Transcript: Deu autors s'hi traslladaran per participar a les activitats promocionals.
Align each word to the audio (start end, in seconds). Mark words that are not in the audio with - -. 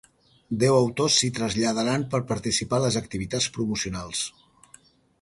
Deu 0.63 0.77
autors 0.77 1.17
s'hi 1.19 1.29
traslladaran 1.41 2.07
per 2.15 2.23
participar 2.33 2.81
a 2.81 2.85
les 2.87 3.01
activitats 3.05 3.53
promocionals. 3.59 4.29